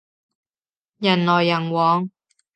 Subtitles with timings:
[0.97, 2.09] 人來人往